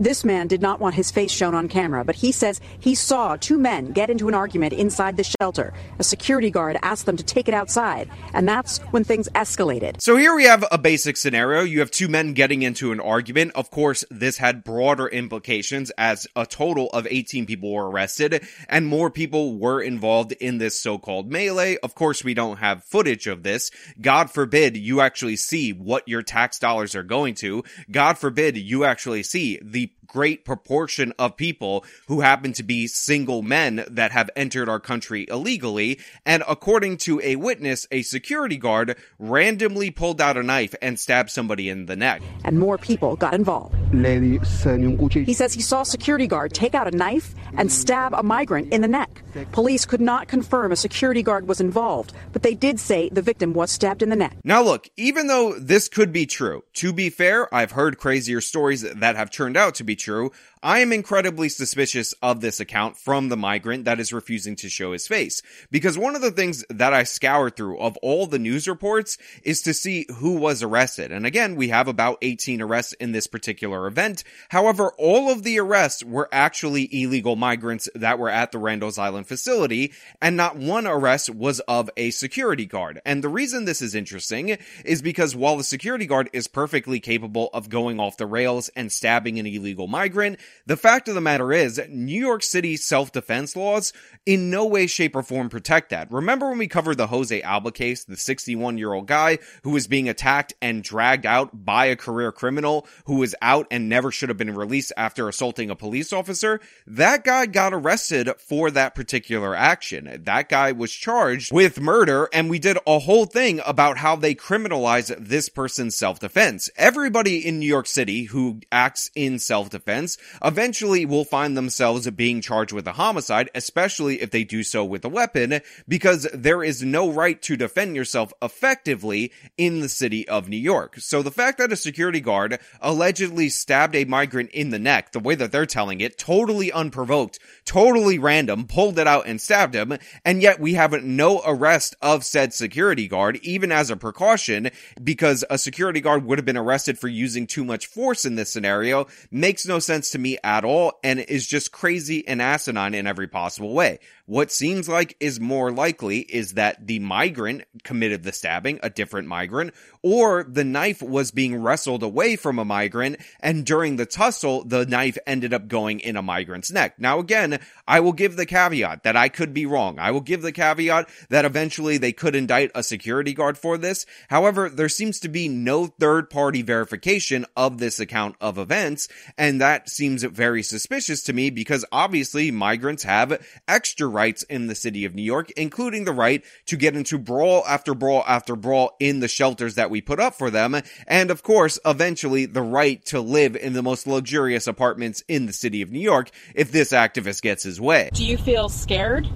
This 0.00 0.24
man 0.24 0.46
did 0.48 0.62
not 0.62 0.80
want 0.80 0.94
his 0.94 1.10
face 1.10 1.30
shown 1.30 1.54
on 1.54 1.68
camera, 1.68 2.04
but 2.04 2.16
he 2.16 2.32
says 2.32 2.60
he 2.78 2.94
saw 2.94 3.36
two 3.36 3.58
men 3.58 3.92
get 3.92 4.10
into 4.10 4.28
an 4.28 4.34
argument 4.34 4.72
inside 4.72 5.16
the 5.16 5.24
shelter. 5.40 5.72
A 5.98 6.04
security 6.04 6.50
guard 6.50 6.76
asked 6.82 7.06
them 7.06 7.16
to 7.16 7.24
take 7.24 7.48
it 7.48 7.54
outside, 7.54 8.10
and 8.32 8.48
that's 8.48 8.78
when 8.90 9.04
things 9.04 9.28
escalated. 9.34 10.00
So 10.00 10.16
here 10.16 10.34
we 10.34 10.44
have 10.44 10.64
a 10.70 10.78
basic 10.78 11.16
scenario. 11.16 11.62
You 11.62 11.80
have 11.80 11.90
two 11.90 12.08
men 12.08 12.32
getting 12.32 12.62
into 12.62 12.92
an 12.92 13.00
argument. 13.00 13.52
Of 13.54 13.70
course, 13.70 14.04
this 14.10 14.38
had 14.38 14.64
broader 14.64 15.06
implications 15.06 15.90
as 15.98 16.26
a 16.34 16.46
total 16.46 16.88
of 16.90 17.06
18 17.08 17.46
people 17.46 17.72
were 17.72 17.88
arrested 17.88 18.46
and 18.68 18.86
more 18.86 19.10
people 19.10 19.58
were 19.58 19.80
involved 19.80 20.32
in 20.32 20.58
this 20.58 20.78
so-called 20.80 21.30
melee. 21.30 21.76
Of 21.82 21.94
course, 21.94 22.24
we 22.24 22.34
don't 22.34 22.55
have 22.56 22.84
footage 22.84 23.26
of 23.26 23.42
this. 23.42 23.70
God 24.00 24.30
forbid 24.30 24.76
you 24.76 25.00
actually 25.00 25.36
see 25.36 25.72
what 25.72 26.08
your 26.08 26.22
tax 26.22 26.58
dollars 26.58 26.94
are 26.94 27.02
going 27.02 27.34
to. 27.36 27.64
God 27.90 28.18
forbid 28.18 28.56
you 28.56 28.84
actually 28.84 29.22
see 29.22 29.58
the 29.62 29.90
great 30.06 30.44
proportion 30.44 31.12
of 31.18 31.36
people 31.36 31.84
who 32.08 32.20
happen 32.20 32.52
to 32.54 32.62
be 32.62 32.86
single 32.86 33.42
men 33.42 33.84
that 33.90 34.12
have 34.12 34.30
entered 34.36 34.68
our 34.68 34.80
country 34.80 35.26
illegally. 35.28 35.98
And 36.24 36.42
according 36.48 36.98
to 36.98 37.20
a 37.22 37.36
witness, 37.36 37.86
a 37.90 38.02
security 38.02 38.56
guard 38.56 38.96
randomly 39.18 39.90
pulled 39.90 40.20
out 40.20 40.36
a 40.36 40.42
knife 40.42 40.74
and 40.80 40.98
stabbed 40.98 41.30
somebody 41.30 41.68
in 41.68 41.86
the 41.86 41.96
neck. 41.96 42.22
And 42.44 42.58
more 42.58 42.78
people 42.78 43.16
got 43.16 43.34
involved. 43.34 43.74
He 43.92 45.34
says 45.34 45.54
he 45.54 45.62
saw 45.62 45.80
a 45.82 45.86
security 45.86 46.26
guard 46.26 46.52
take 46.52 46.74
out 46.74 46.92
a 46.92 46.96
knife 46.96 47.34
and 47.56 47.70
stab 47.70 48.14
a 48.14 48.22
migrant 48.22 48.72
in 48.72 48.82
the 48.82 48.88
neck. 48.88 49.22
Police 49.52 49.84
could 49.84 50.00
not 50.00 50.28
confirm 50.28 50.72
a 50.72 50.76
security 50.76 51.22
guard 51.22 51.48
was 51.48 51.60
involved, 51.60 52.12
but 52.32 52.42
they 52.42 52.54
did 52.54 52.80
say 52.80 53.08
the 53.10 53.22
victim 53.22 53.52
was 53.52 53.70
stabbed 53.70 54.02
in 54.02 54.08
the 54.08 54.16
neck. 54.16 54.36
Now 54.44 54.62
look, 54.62 54.88
even 54.96 55.26
though 55.26 55.54
this 55.58 55.88
could 55.88 56.12
be 56.12 56.26
true, 56.26 56.62
to 56.74 56.92
be 56.92 57.10
fair, 57.10 57.52
I've 57.54 57.72
heard 57.72 57.98
crazier 57.98 58.40
stories 58.40 58.82
that 58.82 59.16
have 59.16 59.30
turned 59.30 59.56
out 59.56 59.74
to 59.76 59.84
be 59.84 59.95
true. 59.96 60.30
I 60.66 60.80
am 60.80 60.92
incredibly 60.92 61.48
suspicious 61.48 62.12
of 62.20 62.40
this 62.40 62.58
account 62.58 62.96
from 62.96 63.28
the 63.28 63.36
migrant 63.36 63.84
that 63.84 64.00
is 64.00 64.12
refusing 64.12 64.56
to 64.56 64.68
show 64.68 64.90
his 64.90 65.06
face. 65.06 65.40
Because 65.70 65.96
one 65.96 66.16
of 66.16 66.22
the 66.22 66.32
things 66.32 66.64
that 66.68 66.92
I 66.92 67.04
scoured 67.04 67.54
through 67.54 67.78
of 67.78 67.96
all 67.98 68.26
the 68.26 68.40
news 68.40 68.66
reports 68.66 69.16
is 69.44 69.62
to 69.62 69.72
see 69.72 70.06
who 70.16 70.32
was 70.32 70.64
arrested. 70.64 71.12
And 71.12 71.24
again, 71.24 71.54
we 71.54 71.68
have 71.68 71.86
about 71.86 72.18
18 72.20 72.60
arrests 72.60 72.94
in 72.94 73.12
this 73.12 73.28
particular 73.28 73.86
event. 73.86 74.24
However, 74.48 74.90
all 74.98 75.30
of 75.30 75.44
the 75.44 75.60
arrests 75.60 76.02
were 76.02 76.28
actually 76.32 76.88
illegal 76.90 77.36
migrants 77.36 77.88
that 77.94 78.18
were 78.18 78.28
at 78.28 78.50
the 78.50 78.58
Randall's 78.58 78.98
Island 78.98 79.28
facility, 79.28 79.92
and 80.20 80.36
not 80.36 80.56
one 80.56 80.88
arrest 80.88 81.30
was 81.30 81.60
of 81.60 81.90
a 81.96 82.10
security 82.10 82.66
guard. 82.66 83.00
And 83.06 83.22
the 83.22 83.28
reason 83.28 83.66
this 83.66 83.80
is 83.80 83.94
interesting 83.94 84.58
is 84.84 85.00
because 85.00 85.36
while 85.36 85.56
the 85.58 85.62
security 85.62 86.06
guard 86.06 86.28
is 86.32 86.48
perfectly 86.48 86.98
capable 86.98 87.50
of 87.54 87.68
going 87.68 88.00
off 88.00 88.16
the 88.16 88.26
rails 88.26 88.68
and 88.70 88.90
stabbing 88.90 89.38
an 89.38 89.46
illegal 89.46 89.86
migrant, 89.86 90.40
the 90.64 90.76
fact 90.76 91.08
of 91.08 91.14
the 91.14 91.20
matter 91.20 91.52
is, 91.52 91.80
New 91.88 92.18
York 92.18 92.42
City 92.42 92.76
self-defense 92.76 93.56
laws 93.56 93.92
in 94.24 94.50
no 94.50 94.66
way, 94.66 94.86
shape, 94.86 95.14
or 95.14 95.22
form 95.22 95.48
protect 95.48 95.90
that. 95.90 96.10
Remember 96.10 96.48
when 96.48 96.58
we 96.58 96.66
covered 96.66 96.96
the 96.96 97.06
Jose 97.06 97.42
Alba 97.42 97.70
case, 97.70 98.04
the 98.04 98.16
61 98.16 98.76
year 98.76 98.92
old 98.92 99.06
guy 99.06 99.38
who 99.62 99.70
was 99.70 99.86
being 99.86 100.08
attacked 100.08 100.54
and 100.60 100.82
dragged 100.82 101.24
out 101.24 101.64
by 101.64 101.86
a 101.86 101.96
career 101.96 102.32
criminal 102.32 102.86
who 103.04 103.16
was 103.16 103.34
out 103.40 103.66
and 103.70 103.88
never 103.88 104.10
should 104.10 104.28
have 104.28 104.38
been 104.38 104.54
released 104.54 104.92
after 104.96 105.28
assaulting 105.28 105.70
a 105.70 105.76
police 105.76 106.12
officer? 106.12 106.60
That 106.86 107.24
guy 107.24 107.46
got 107.46 107.72
arrested 107.72 108.30
for 108.38 108.70
that 108.72 108.94
particular 108.94 109.54
action. 109.54 110.22
That 110.24 110.48
guy 110.48 110.72
was 110.72 110.92
charged 110.92 111.52
with 111.52 111.80
murder 111.80 112.28
and 112.32 112.50
we 112.50 112.58
did 112.58 112.78
a 112.86 112.98
whole 112.98 113.26
thing 113.26 113.60
about 113.64 113.98
how 113.98 114.16
they 114.16 114.34
criminalize 114.34 115.14
this 115.18 115.48
person's 115.48 115.94
self-defense. 115.94 116.70
Everybody 116.76 117.46
in 117.46 117.60
New 117.60 117.66
York 117.66 117.86
City 117.86 118.24
who 118.24 118.60
acts 118.72 119.10
in 119.14 119.38
self-defense 119.38 120.18
eventually 120.42 121.04
will 121.04 121.24
find 121.24 121.56
themselves 121.56 122.10
being 122.10 122.40
charged 122.40 122.72
with 122.72 122.86
a 122.86 122.92
homicide, 122.92 123.50
especially 123.54 124.20
if 124.20 124.30
they 124.30 124.44
do 124.44 124.62
so 124.62 124.84
with 124.84 125.04
a 125.04 125.08
weapon, 125.08 125.60
because 125.88 126.26
there 126.32 126.62
is 126.62 126.82
no 126.82 127.10
right 127.10 127.40
to 127.42 127.56
defend 127.56 127.96
yourself 127.96 128.32
effectively 128.42 129.32
in 129.56 129.80
the 129.80 129.88
city 129.88 130.26
of 130.28 130.48
New 130.48 130.56
York. 130.56 130.96
So 130.98 131.22
the 131.22 131.30
fact 131.30 131.58
that 131.58 131.72
a 131.72 131.76
security 131.76 132.20
guard 132.20 132.58
allegedly 132.80 133.48
stabbed 133.48 133.94
a 133.94 134.04
migrant 134.04 134.50
in 134.50 134.70
the 134.70 134.78
neck, 134.78 135.12
the 135.12 135.20
way 135.20 135.34
that 135.34 135.52
they're 135.52 135.66
telling 135.66 136.00
it, 136.00 136.18
totally 136.18 136.72
unprovoked, 136.72 137.38
totally 137.64 138.18
random, 138.18 138.66
pulled 138.66 138.98
it 138.98 139.06
out 139.06 139.26
and 139.26 139.40
stabbed 139.40 139.74
him, 139.74 139.96
and 140.24 140.42
yet 140.42 140.60
we 140.60 140.74
have 140.74 140.92
no 141.04 141.42
arrest 141.46 141.94
of 142.02 142.24
said 142.24 142.52
security 142.52 143.06
guard, 143.06 143.36
even 143.42 143.70
as 143.70 143.90
a 143.90 143.96
precaution, 143.96 144.70
because 145.02 145.44
a 145.48 145.58
security 145.58 146.00
guard 146.00 146.24
would 146.24 146.38
have 146.38 146.44
been 146.44 146.56
arrested 146.56 146.98
for 146.98 147.08
using 147.08 147.46
too 147.46 147.64
much 147.64 147.86
force 147.86 148.24
in 148.24 148.34
this 148.34 148.52
scenario, 148.52 149.06
makes 149.30 149.66
no 149.66 149.78
sense 149.78 150.10
to 150.10 150.18
me 150.18 150.25
at 150.42 150.64
all 150.64 150.98
and 151.04 151.20
is 151.20 151.46
just 151.46 151.72
crazy 151.72 152.26
and 152.26 152.42
asinine 152.42 152.94
in 152.94 153.06
every 153.06 153.28
possible 153.28 153.72
way. 153.72 153.98
What 154.26 154.50
seems 154.50 154.88
like 154.88 155.16
is 155.20 155.38
more 155.38 155.70
likely 155.70 156.18
is 156.18 156.54
that 156.54 156.88
the 156.88 156.98
migrant 156.98 157.62
committed 157.84 158.24
the 158.24 158.32
stabbing, 158.32 158.80
a 158.82 158.90
different 158.90 159.28
migrant, 159.28 159.72
or 160.02 160.42
the 160.42 160.64
knife 160.64 161.00
was 161.00 161.30
being 161.30 161.62
wrestled 161.62 162.02
away 162.02 162.34
from 162.34 162.58
a 162.58 162.64
migrant 162.64 163.18
and 163.40 163.64
during 163.64 163.96
the 163.96 164.06
tussle, 164.06 164.64
the 164.64 164.84
knife 164.84 165.16
ended 165.26 165.54
up 165.54 165.68
going 165.68 166.00
in 166.00 166.16
a 166.16 166.22
migrant's 166.22 166.72
neck. 166.72 166.98
Now 166.98 167.20
again, 167.20 167.60
I 167.86 168.00
will 168.00 168.12
give 168.12 168.36
the 168.36 168.46
caveat 168.46 169.04
that 169.04 169.16
I 169.16 169.28
could 169.28 169.54
be 169.54 169.66
wrong. 169.66 170.00
I 170.00 170.10
will 170.10 170.20
give 170.20 170.42
the 170.42 170.52
caveat 170.52 171.08
that 171.28 171.44
eventually 171.44 171.98
they 171.98 172.12
could 172.12 172.34
indict 172.34 172.72
a 172.74 172.82
security 172.82 173.32
guard 173.32 173.56
for 173.56 173.78
this. 173.78 174.06
However, 174.28 174.68
there 174.68 174.88
seems 174.88 175.20
to 175.20 175.28
be 175.28 175.48
no 175.48 175.86
third 175.86 176.30
party 176.30 176.62
verification 176.62 177.46
of 177.56 177.78
this 177.78 178.00
account 178.00 178.36
of 178.40 178.58
events, 178.58 179.08
and 179.38 179.60
that 179.60 179.88
seems 179.88 180.15
very 180.22 180.62
suspicious 180.62 181.22
to 181.24 181.32
me 181.32 181.50
because 181.50 181.84
obviously 181.92 182.50
migrants 182.50 183.02
have 183.02 183.44
extra 183.68 184.06
rights 184.06 184.42
in 184.44 184.66
the 184.66 184.74
city 184.74 185.04
of 185.04 185.14
New 185.14 185.22
York, 185.22 185.50
including 185.52 186.04
the 186.04 186.12
right 186.12 186.44
to 186.66 186.76
get 186.76 186.96
into 186.96 187.18
brawl 187.18 187.64
after 187.66 187.94
brawl 187.94 188.24
after 188.26 188.56
brawl 188.56 188.96
in 189.00 189.20
the 189.20 189.28
shelters 189.28 189.74
that 189.76 189.90
we 189.90 190.00
put 190.00 190.20
up 190.20 190.34
for 190.34 190.50
them. 190.50 190.80
And 191.06 191.30
of 191.30 191.42
course, 191.42 191.78
eventually 191.84 192.46
the 192.46 192.62
right 192.62 193.04
to 193.06 193.20
live 193.20 193.56
in 193.56 193.72
the 193.72 193.82
most 193.82 194.06
luxurious 194.06 194.66
apartments 194.66 195.22
in 195.28 195.46
the 195.46 195.52
city 195.52 195.82
of 195.82 195.90
New 195.90 196.00
York 196.00 196.30
if 196.54 196.72
this 196.72 196.92
activist 196.92 197.42
gets 197.42 197.62
his 197.62 197.80
way. 197.80 198.10
Do 198.12 198.24
you 198.24 198.36
feel 198.36 198.68
scared? 198.68 199.28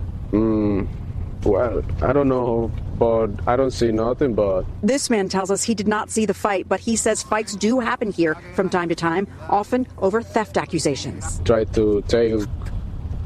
Well, 1.44 1.82
I 2.02 2.12
don't 2.12 2.28
know, 2.28 2.70
but 2.98 3.28
I 3.46 3.56
don't 3.56 3.70
see 3.70 3.92
nothing 3.92 4.34
but. 4.34 4.64
This 4.82 5.08
man 5.08 5.28
tells 5.28 5.50
us 5.50 5.62
he 5.64 5.74
did 5.74 5.88
not 5.88 6.10
see 6.10 6.26
the 6.26 6.34
fight, 6.34 6.68
but 6.68 6.80
he 6.80 6.96
says 6.96 7.22
fights 7.22 7.56
do 7.56 7.80
happen 7.80 8.12
here 8.12 8.36
from 8.54 8.68
time 8.68 8.88
to 8.90 8.94
time, 8.94 9.26
often 9.48 9.86
over 9.98 10.20
theft 10.20 10.58
accusations. 10.58 11.40
Try 11.44 11.64
to 11.64 12.02
take 12.08 12.34